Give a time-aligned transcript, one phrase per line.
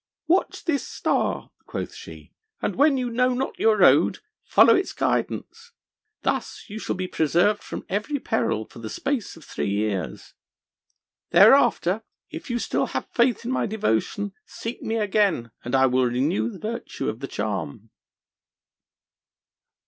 [0.25, 5.73] 'Watch this star,' quoth she, 'and when you know not your road, follow its guidance.
[6.23, 10.33] Thus you shall be preserved from every peril for the space of three years.
[11.29, 12.01] Thereafter,
[12.31, 16.49] if you still have faith in my devotion, seek me again, and I will renew
[16.49, 17.91] the virtue of the charm.'